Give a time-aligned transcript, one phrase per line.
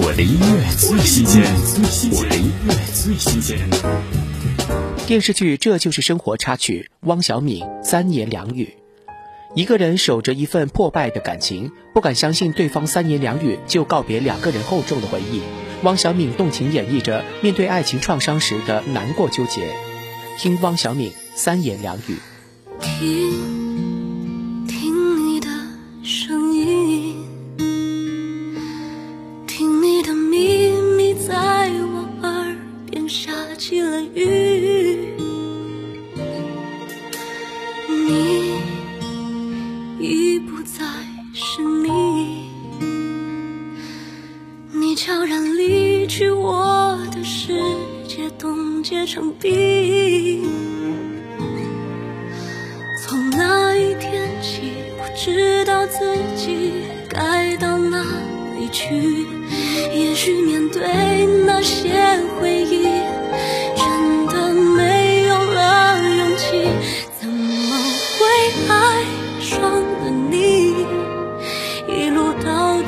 [0.00, 1.42] 我的音乐最新鲜，
[2.12, 3.58] 我的音乐最新鲜。
[5.08, 8.76] 电视剧《这就是生活》插曲，汪小敏三言两语。
[9.56, 15.42] 一个人守着一份破败的感情，不敢相信对方三言两语就告别两个人厚重的回忆。
[15.82, 19.68] 汪小敏动情演绎着面对爱情创伤时的难过纠结。
[20.38, 22.18] 听汪小敏三言两语。
[22.80, 23.67] 听，
[34.14, 35.14] 雨。
[37.88, 38.54] 你
[40.00, 40.84] 已不再
[41.32, 42.48] 是你，
[44.72, 47.52] 你悄然离去，我的世
[48.06, 50.48] 界冻结成冰。
[53.04, 54.62] 从那一天起，
[54.98, 55.98] 我知道自
[56.36, 56.72] 己
[57.08, 58.02] 该到哪
[58.58, 59.26] 里去。
[59.94, 60.82] 也许面对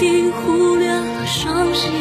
[0.00, 1.92] 到底忽略了伤心。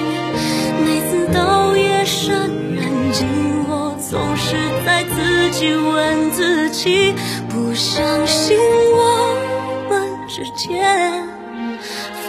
[0.85, 3.27] 每次到夜深人静，
[3.67, 4.55] 我总是
[4.85, 7.13] 在自己问自己。
[7.49, 9.35] 不相信我
[9.89, 11.27] 们之间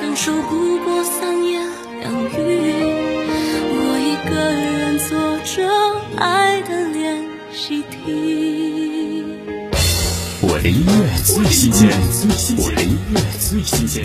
[0.01, 1.63] 分手不过三言
[2.01, 2.75] 两语，
[3.71, 5.71] 我一个人做着
[6.17, 9.25] 爱的练习题。
[10.41, 11.89] 我的音乐最新鲜，
[12.59, 14.05] 我的音乐最新鲜。